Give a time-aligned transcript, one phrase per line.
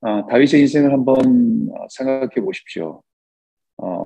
[0.00, 3.02] 어, 다윗의 인생을 한번 생각해 보십시오.
[3.78, 4.04] 어,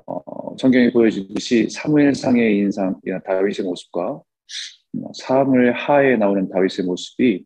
[0.57, 4.21] 성경이 보여주듯이 사무엘상의 인상, 다윗의 모습과
[5.13, 7.45] 사무엘 하에 나오는 다윗의 모습이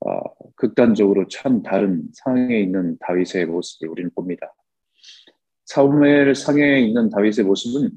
[0.00, 0.20] 어,
[0.56, 4.52] 극단적으로 참 다른 상황에 있는 다윗의 모습을 우리는 봅니다.
[5.64, 7.90] 사무엘 상에 있는 다윗의 모습은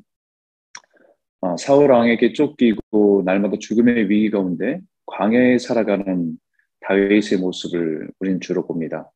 [1.41, 6.37] 어, 사울 왕에게 쫓기고 날마다 죽음의 위기 가운데 광야에 살아가는
[6.81, 9.11] 다윗의 모습을 우리는 주로 봅니다.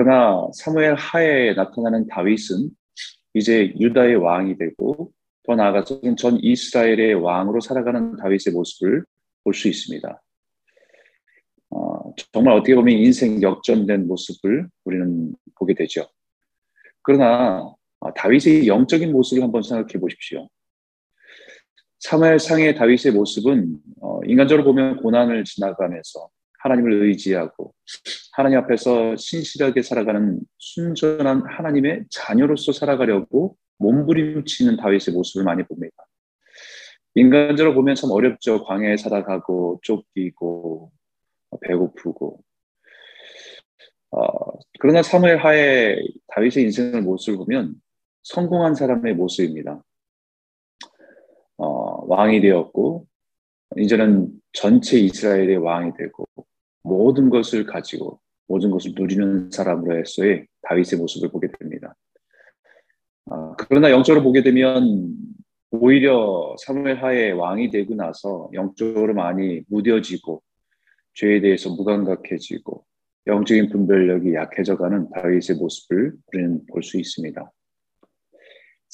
[0.00, 2.70] 그러나 사무엘 하에 나타나는 다윗은
[3.34, 5.10] 이제 유다의 왕이 되고
[5.44, 9.04] 더 나아가서는 전 이스라엘의 왕으로 살아가는 다윗의 모습을
[9.42, 10.22] 볼 수 있습니다.
[11.70, 16.06] 어, 정말 어떻게 보면 인생 역전된 모습을 우리는 보게 되죠.
[17.02, 20.48] 그러나 어, 다윗의 영적인 모습을 한번 생각해 보십시오.
[21.98, 26.28] 사무엘상의 다윗의 모습은 어, 인간적으로 보면 고난을 지나가면서
[26.60, 27.74] 하나님을 의지하고
[28.38, 35.96] 하나님 앞에서 신실하게 살아가는 순전한 하나님의 자녀로서 살아가려고 몸부림치는 다윗의 모습을 많이 봅니다.
[37.16, 38.62] 인간적으로 보면 참 어렵죠.
[38.62, 40.92] 광야에 살아가고 쫓기고
[41.62, 42.40] 배고프고
[44.12, 44.22] 어,
[44.78, 45.96] 그러나 사무엘 하에
[46.28, 47.74] 다윗의 인생의 모습을 보면
[48.22, 49.82] 성공한 사람의 모습입니다.
[51.56, 53.04] 어, 왕이 되었고
[53.78, 56.24] 이제는 전체 이스라엘의 왕이 되고
[56.84, 61.94] 모든 것을 가지고 모든 것을 누리는 사람으로서의 다윗의 모습을 보게 됩니다.
[63.26, 65.14] 어, 그러나 영적으로 보게 되면
[65.70, 70.42] 오히려 사무엘 하에 왕이 되고 나서 영적으로 많이 무뎌지고
[71.14, 72.84] 죄에 대해서 무감각해지고
[73.26, 77.52] 영적인 분별력이 약해져가는 다윗의 모습을 우리는 볼 수 있습니다.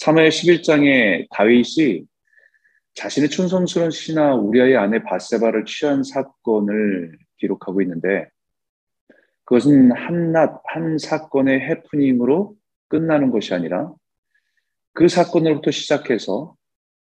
[0.01, 2.05] 3회 11장에 다윗이
[2.95, 8.29] 자신의 충성스러운 신하 우리아의 아내 바세바를 취한 사건을 기록하고 있는데
[9.45, 12.57] 그것은 한낱 한 사건의 해프닝으로
[12.89, 13.93] 끝나는 것이 아니라
[14.93, 16.55] 그 사건으로부터 시작해서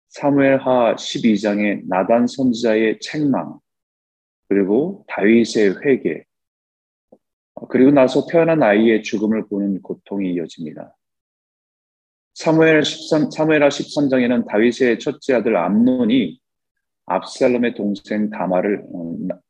[0.10, 3.60] 사무엘하 12장의 나단 선지자의 책망
[4.50, 6.24] 그리고 다윗의 회개
[7.70, 10.96] 그리고 나서 태어난 아이의 죽음을 보는 고통이 이어집니다.
[12.34, 16.40] 사무엘 13, 사무엘하 13장에는 다윗의 첫째 아들 암논이
[17.06, 18.84] 압살롬의 동생 다마를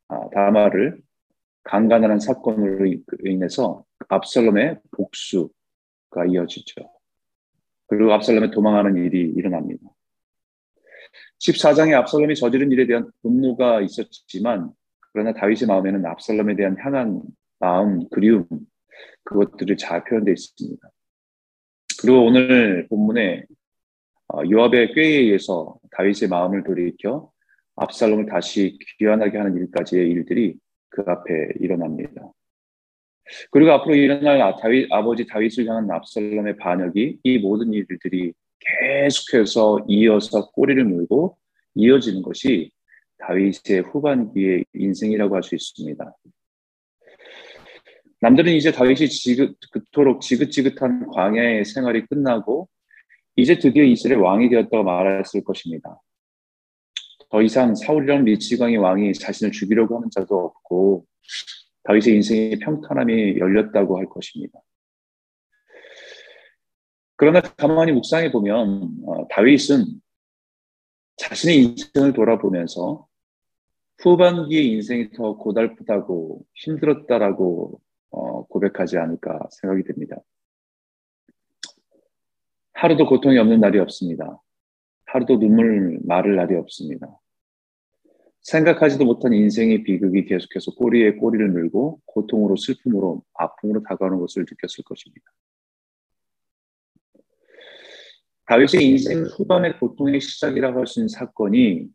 [0.07, 0.99] 아, 다마를
[1.63, 2.91] 강간하는 사건으로
[3.25, 6.91] 인해서 압살롬의 복수가 이어지죠.
[7.87, 9.83] 그리고 압살롬의 도망하는 일이 일어납니다.
[11.39, 14.71] 14장에 압살롬이 저지른 일에 대한 분노가 있었지만
[15.13, 17.21] 그러나 다윗의 마음에는 압살롬에 대한 향한
[17.59, 18.45] 마음, 그리움
[19.23, 20.89] 그것들이 잘 표현되어 있습니다.
[22.01, 23.45] 그리고 오늘 본문에
[24.33, 27.31] 어, 요압의 꾀에 의해서 다윗의 마음을 돌이켜
[27.75, 30.55] 압살롬을 다시 귀환하게 하는 일까지의 일들이
[30.91, 32.31] 그 앞에 일어납니다.
[33.49, 40.51] 그리고 앞으로 일어날 아, 다윗, 아버지 다윗을 향한 압살롬의 반역이 이 모든 일들이 계속해서 이어서
[40.51, 41.37] 꼬리를 물고
[41.75, 42.71] 이어지는 것이
[43.19, 46.15] 다윗의 후반기의 인생이라고 할 수 있습니다.
[48.19, 52.69] 남들은 이제 다윗이 지긋, 그토록 지긋지긋한 광야의 생활이 끝나고
[53.35, 55.99] 이제 드디어 이스라엘 왕이 되었다고 말했을 것입니다.
[57.31, 61.05] 더 이상 사울이라는 미치광이 왕이 자신을 죽이려고 하는 자도 없고
[61.83, 64.59] 다윗의 인생의 평탄함이 열렸다고 할 것입니다.
[67.15, 69.85] 그러나 가만히 묵상해 보면 어, 다윗은
[71.15, 73.07] 자신의 인생을 돌아보면서
[73.99, 80.17] 후반기의 인생이 더 고달프다고 힘들었다라고 어, 고백하지 않을까 생각이 됩니다.
[82.73, 84.41] 하루도 고통이 없는 날이 없습니다.
[85.05, 87.20] 하루도 눈물 마를 날이 없습니다.
[88.41, 95.31] 생각하지도 못한 인생의 비극이 계속해서 꼬리에 꼬리를 물고 고통으로 슬픔으로 아픔으로 다가오는 것을 느꼈을 것입니다.
[98.45, 101.87] 다윗의 인생 후반의 고통의 시작이라고 할 수 있는 사건이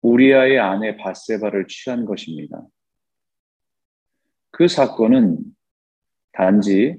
[0.00, 2.64] 우리아의 아내 바세바를 취한 것입니다.
[4.50, 5.40] 그 사건은
[6.32, 6.96] 단지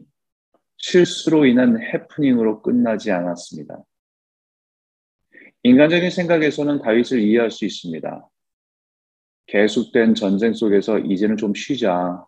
[0.78, 3.84] 실수로 인한 해프닝으로 끝나지 않았습니다.
[5.70, 8.30] 인간적인 생각에서는 다윗을 이해할 수 있습니다.
[9.48, 12.26] 계속된 전쟁 속에서 이제는 좀 쉬자.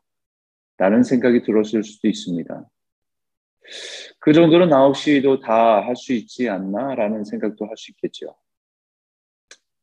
[0.77, 2.69] 라는 생각이 들었을 수도 있습니다.
[4.19, 6.95] 그 정도는 나 없이도 다 할 수 있지 않나?
[6.95, 8.35] 라는 생각도 할 수 있겠죠.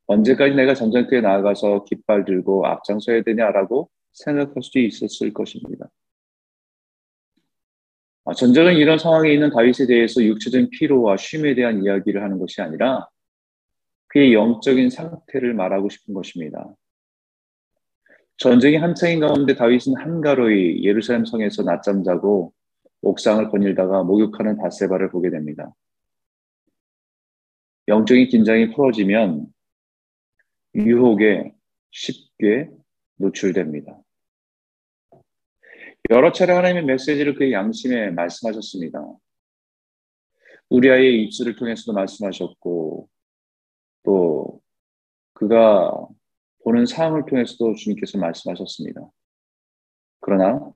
[0.06, 5.88] 언제까지 내가 전쟁터에 나아가서 깃발 들고 앞장서야 되냐라고 생각할 수도 있었을 것입니다.
[8.24, 13.08] 아, 전쟁은 이런 상황에 있는 다윗에 대해서 육체적인 피로와 쉼에 대한 이야기를 하는 것이 아니라
[14.08, 16.74] 그의 영적인 상태를 말하고 싶은 것입니다.
[18.36, 22.52] 전쟁이 한창인 가운데 다윗은 한가로이 예루살렘 성에서 낮잠 자고
[23.02, 25.74] 옥상을 거닐다가 목욕하는 바세바를 보게 됩니다.
[27.88, 29.46] 영적인 긴장이 풀어지면
[30.74, 31.54] 유혹에
[31.90, 32.70] 쉽게
[33.16, 33.98] 노출됩니다.
[36.10, 39.02] 여러 차례 하나님의 메시지를 그의 양심에 말씀하셨습니다.
[40.70, 43.08] 우리아의 입술을 통해서도 말씀하셨고
[44.08, 44.62] 또
[45.34, 46.08] 그가
[46.64, 49.06] 보는 상황을 통해서도 주님께서 말씀하셨습니다.
[50.20, 50.72] 그러나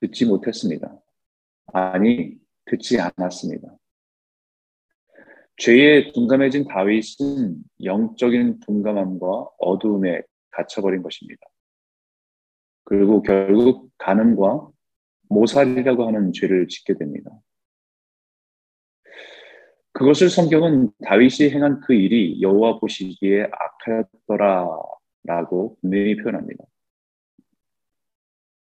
[0.00, 0.94] 듣지 못했습니다.
[1.72, 2.36] 아니,
[2.66, 3.74] 듣지 않았습니다.
[5.56, 10.20] 죄에 둔감해진 다윗은 영적인 둔감함과 어두움에
[10.50, 11.46] 갇혀버린 것입니다.
[12.84, 14.68] 그리고 결국 가늠과
[15.30, 17.30] 모살이라고 하는 죄를 짓게 됩니다.
[19.98, 23.48] 그것을 성경은 다윗이 행한 그 일이 여호와 보시기에
[24.28, 26.64] 악하였더라라고 분명히 표현합니다.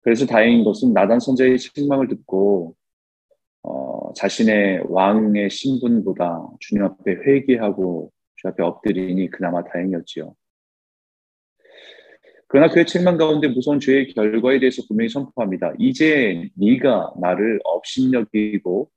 [0.01, 2.75] 그래서 다행인 것은 나단 선자의 책망을 듣고
[3.61, 10.33] 어, 자신의 왕의 신분보다 주님 앞에 회개하고 주 앞에 엎드리니 그나마 다행이었지요.
[12.47, 15.73] 그러나 그의 책망 가운데 무서운 죄의 결과에 대해서 분명히 선포합니다.
[15.77, 18.89] 이제 네가 나를 업신여기고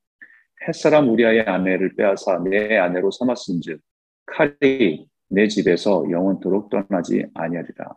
[0.68, 3.80] 햇사람 우리아의 아내를 빼앗아 내 아내로 삼았은즉
[4.26, 7.94] 칼이 내 집에서 영원토록 떠나지 아니하리라.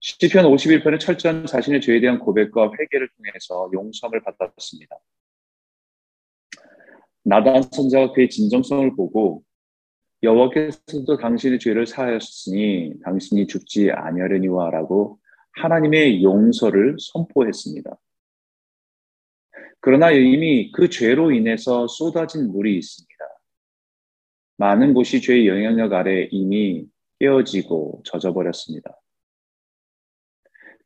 [0.00, 4.96] 시편 51편은 철저한 자신의 죄에 대한 고백과 회개를 통해서 용서를 받았습니다.
[7.24, 9.44] 나단 선자가 그의 진정성을 보고
[10.22, 15.18] 여호와께서도 당신의 죄를 사하였으니 당신이 죽지 아니하려니와라고
[15.52, 17.96] 하나님의 용서를 선포했습니다.
[19.82, 23.12] 그러나 이미 그 죄로 인해서 쏟아진 물이 있습니다.
[24.56, 26.86] 많은 곳이 죄의 영향력 아래 이미
[27.18, 28.96] 깨어지고 젖어버렸습니다.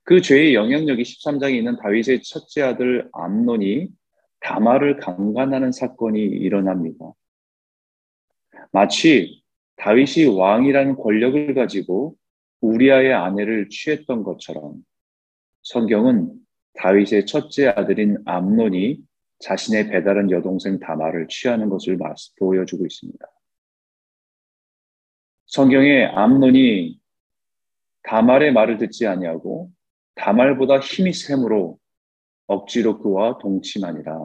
[0.03, 3.89] 그 죄의 영향력이 13장에 있는 다윗의 첫째 아들 암논이
[4.41, 7.13] 다마를 강간하는 사건이 일어납니다.
[8.73, 9.43] 마치
[9.77, 12.17] 다윗이 왕이라는 권력을 가지고
[12.63, 14.77] 우리아의 아내를 취했던 것처럼
[15.65, 16.46] 성경은
[16.79, 18.99] 다윗의 첫째 아들인 암논이
[19.39, 21.99] 자신의 배다른 여동생 다마를 취하는 것을
[22.39, 23.27] 보여주고 있습니다.
[25.47, 27.01] 성경에 암논이
[28.03, 29.71] 다말의 말을 듣지 아니하고
[30.15, 31.79] 다말보다 힘이 셈으로
[32.47, 34.19] 억지로 그와 동침하니라.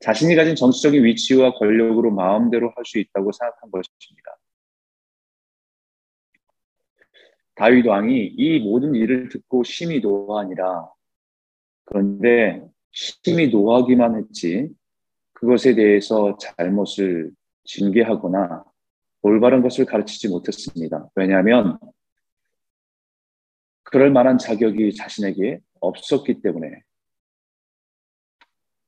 [0.00, 4.41] 자신이 가진 정치적인 위치와 권력으로 마음대로 할 수 있다고 생각한 것입니다.
[7.54, 10.88] 다윗 왕이 이 모든 일을 듣고 심히 노하니라.
[11.84, 14.70] 그런데 심히 노하기만 했지
[15.32, 17.32] 그것에 대해서 잘못을
[17.64, 18.64] 징계하거나
[19.22, 21.08] 올바른 것을 가르치지 못했습니다.
[21.14, 21.78] 왜냐하면
[23.82, 26.82] 그럴 만한 자격이 자신에게 없었기 때문에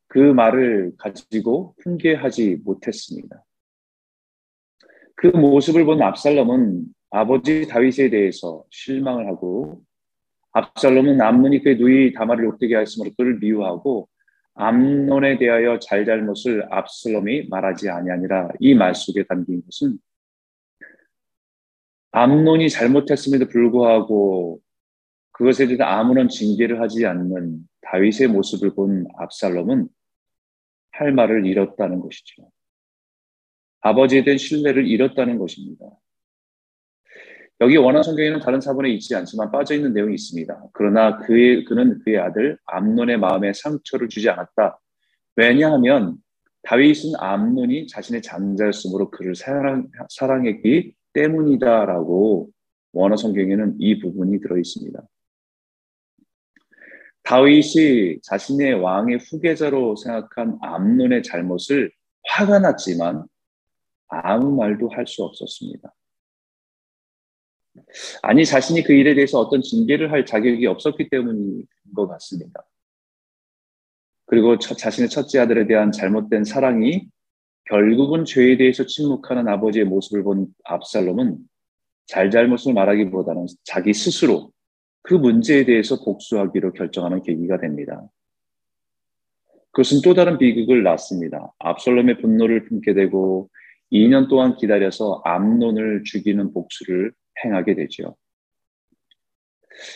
[0.08, 3.44] 그 말을 가지고 훈계하지 못했습니다.
[5.16, 9.80] 그 모습을 본 압살롬은 아버지 다윗에 대해서 실망을 하고
[10.50, 14.08] 압살롬은 암논이 그의 누이 다말을 욕되게 하였으므로 그를 미워하고
[14.54, 19.98] 암논에 대하여 잘잘못을 압살롬이 말하지 아니하니라 이 말 속에 담긴 것은
[22.10, 24.60] 암논이 잘못했음에도 불구하고
[25.30, 29.86] 그것에 대해 아무런 징계를 하지 않는 다윗의 모습을 본 압살롬은
[30.90, 32.50] 할 말을 잃었다는 것이죠.
[33.82, 35.86] 아버지에 대한 신뢰를 잃었다는 것입니다.
[37.60, 40.64] 여기 원한 성경에는 다른 사본에 있지 않지만 빠져 있는 내용이 있습니다.
[40.72, 44.80] 그러나 그의, 그는 그의 아들 암논의 마음에 상처를 주지 않았다.
[45.36, 46.16] 왜냐하면
[46.62, 52.50] 다윗은 암논이 자신의 잠자였으므로 그를 사랑, 사랑했기 때문이다라고
[52.92, 55.02] 원어 성경에는 이 부분이 들어 있습니다.
[57.22, 61.90] 다윗이 자신의 왕의 후계자로 생각한 암론의 잘못을
[62.28, 63.24] 화가 났지만
[64.08, 65.92] 아무 말도 할 수 없었습니다.
[68.22, 72.64] 아니 자신이 그 일에 대해서 어떤 징계를 할 자격이 없었기 때문인 것 같습니다.
[74.26, 77.06] 그리고 첫, 자신의 첫째 아들에 대한 잘못된 사랑이
[77.66, 81.38] 결국은 죄에 대해서 침묵하는 아버지의 모습을 본 압살롬은
[82.06, 84.50] 잘잘못을 말하기보다는 자기 스스로
[85.02, 88.02] 그 문제에 대해서 복수하기로 결정하는 계기가 됩니다.
[89.72, 91.52] 그것은 또 다른 비극을 낳습니다.
[91.58, 93.50] 압살롬의 분노를 품게 되고
[93.92, 97.12] 2년 동안 기다려서 암론을 죽이는 복수를
[97.44, 98.16] 행하게 되죠.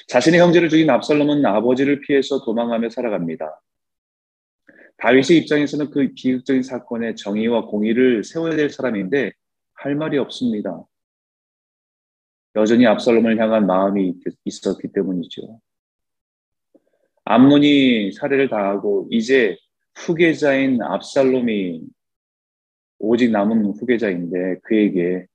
[0.08, 3.60] 자신의 형제를 죽인 압살롬은 아버지를 피해서 도망하며 살아갑니다.
[4.98, 9.32] 다윗의 입장에서는 그 비극적인 사건에 정의와 공의를 세워야 될 사람인데
[9.74, 10.84] 할 말이 없습니다.
[12.56, 14.14] 여전히 압살롬을 향한 마음이
[14.44, 15.60] 있었기 때문이죠.
[17.24, 19.56] 암논이 살해를 당하고 이제
[19.94, 21.82] 후계자인 압살롬이
[22.98, 25.26] 오직 남은 후계자인데 그에게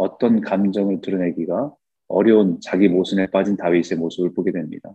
[0.00, 1.74] 어떤 감정을 드러내기가
[2.08, 4.94] 어려운 자기 모순에 빠진 다윗의 모습을 보게 됩니다.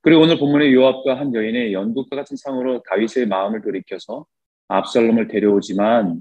[0.00, 4.26] 그리고 오늘 본문의 요압과 한 여인의 연극과 같은 상으로 다윗의 마음을 돌이켜서
[4.68, 6.20] 압살롬을 데려오지만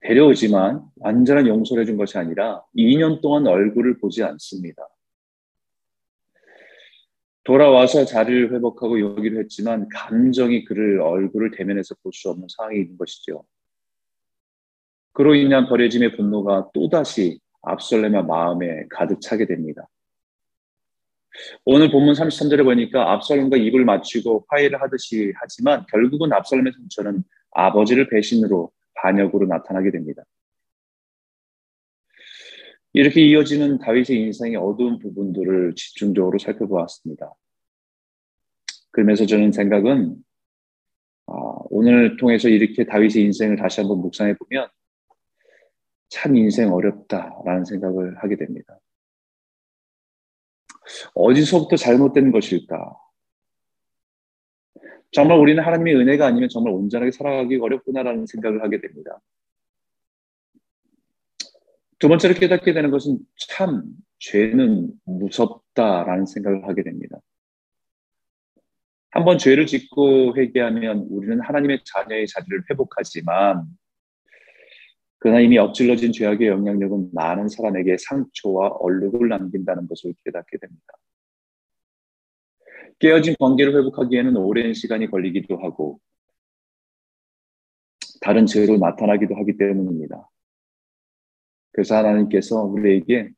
[0.00, 4.82] 데려오지만 완전한 용서를 해준 것이 아니라 2년 동안 얼굴을 보지 않습니다.
[7.44, 13.44] 돌아와서 자리를 회복하고 여기를 했지만 감정이 그를 얼굴을 대면해서 볼 수 없는 상황이 있는 것이죠.
[15.12, 19.88] 그로 인한 버려짐의 분노가 또다시 압살렘의 마음에 가득 차게 됩니다.
[21.64, 28.70] 오늘 본문 33절에 보니까 압살롬과 입을 맞추고 화해를 하듯이 하지만 결국은 압살롬의 상처는 아버지를 배신으로
[28.94, 30.22] 반역으로 나타나게 됩니다.
[32.92, 37.32] 이렇게 이어지는 다윗의 인생의 어두운 부분들을 집중적으로 살펴보았습니다.
[38.90, 40.16] 그러면서 저는 생각은
[41.26, 41.32] 아,
[41.70, 44.68] 오늘 통해서 이렇게 다윗의 인생을 다시 한번 묵상해 보면
[46.10, 48.78] 참 인생 어렵다라는 생각을 하게 됩니다.
[51.14, 52.96] 어디서부터 잘못된 것일까?
[55.12, 59.20] 정말 우리는 하나님의 은혜가 아니면 정말 온전하게 살아가기 어렵구나라는 생각을 하게 됩니다.
[61.98, 63.84] 두 번째로 깨닫게 되는 것은 참
[64.18, 67.18] 죄는 무섭다라는 생각을 하게 됩니다.
[69.10, 73.66] 한번 죄를 짓고 회개하면 우리는 하나님의 자녀의 자리를 회복하지만
[75.20, 80.94] 그러나 이미 엎질러진 죄악의 영향력은 많은 사람에게 상처와 얼룩을 남긴다는 것을 깨닫게 됩니다.
[82.98, 86.00] 깨어진 관계를 회복하기에는 오랜 시간이 걸리기도 하고
[88.22, 90.28] 다른 죄로 나타나기도 하기 때문입니다.
[91.72, 93.30] 그래서 하나님께서 우리에게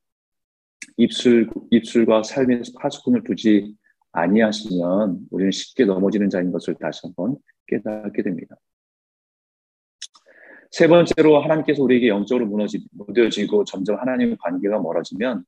[0.97, 3.77] 입술, 입술과 삶에서 파수꾼을 두지
[4.13, 7.37] 아니하시면 우리는 쉽게 넘어지는 자인 것을 다시 한번
[7.67, 8.57] 깨닫게 됩니다.
[10.73, 15.45] 세 번째로 하나님께서 우리에게 영적으로 무너지, 무뎌지고 점점 하나님의 관계가 멀어지면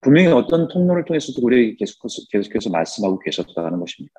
[0.00, 4.14] 분명히 어떤 통로를 통해서도 우리에게 계속해서, 계속해서 말씀하고 계셨다는 것입니다.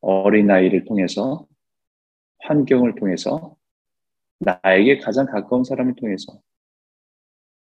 [0.00, 1.46] 어린아이를 통해서,
[2.40, 3.56] 환경을 통해서,
[4.38, 6.40] 나에게 가장 가까운 사람을 통해서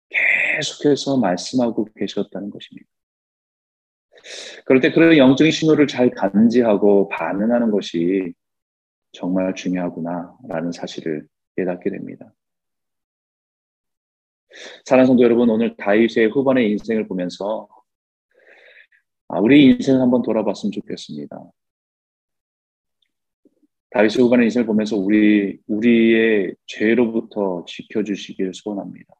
[0.08, 2.88] 계속해서 말씀하고 계셨다는 것입니다.
[4.64, 8.32] 그럴 때 그런 영적인 신호를 잘 감지하고 반응하는 것이
[9.12, 11.26] 정말 중요하구나라는 사실을
[11.56, 12.32] 깨닫게 됩니다.
[14.84, 17.68] 사랑하는 성도 여러분, 오늘 다윗의 후반의 인생을 보면서
[19.28, 21.50] 아, 우리 인생을 한번 돌아봤으면 좋겠습니다.
[23.90, 29.14] 다윗의 후반의 인생을 보면서 우리 우리의 죄로부터 지켜주시기를 소원합니다.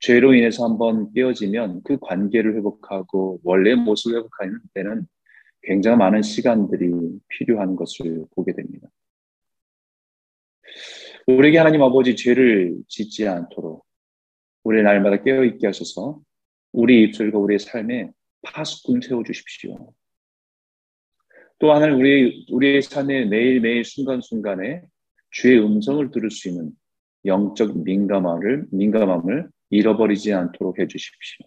[0.00, 5.06] 죄로 인해서 한번 깨어지면 그 관계를 회복하고 원래 모습을 회복하는 데는
[5.62, 6.90] 굉장히 많은 시간들이
[7.28, 8.88] 필요한 것을 보게 됩니다.
[11.26, 13.84] 우리에게 하나님 아버지 죄를 짓지 않도록
[14.64, 16.20] 우리 날마다 깨어있게 하셔서
[16.72, 18.10] 우리 입술과 우리의 삶에
[18.42, 19.92] 파수꾼을 세워주십시오.
[21.58, 24.82] 또 하나는 우리, 우리의 삶의 매일매일 순간순간에
[25.30, 26.70] 주의 음성을 들을 수 있는
[27.26, 31.46] 영적 민감함을, 민감함을 잃어버리지 않도록 해주십시오.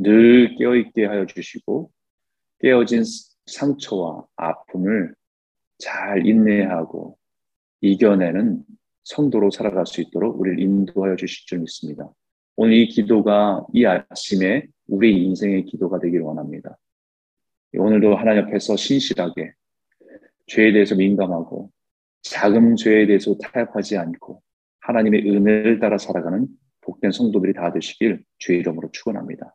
[0.00, 1.90] 늘 깨어있게 하여 주시고
[2.60, 3.04] 깨어진
[3.46, 5.14] 상처와 아픔을
[5.78, 7.16] 잘 인내하고
[7.80, 8.62] 이겨내는
[9.04, 12.10] 성도로 살아갈 수 있도록 우리를 인도하여 주실 줄 믿습니다.
[12.56, 16.76] 오늘 이 기도가 이 아침에 우리 인생의 기도가 되기를 원합니다.
[17.74, 19.52] 오늘도 하나님 앞에서 신실하게
[20.46, 21.70] 죄에 대해서 민감하고
[22.22, 24.42] 작은 죄에 대해서 타협하지 않고
[24.80, 26.46] 하나님의 은혜를 따라 살아가는
[26.80, 29.54] 복된 성도들이 다 되시길 주의 이름으로 축원합니다.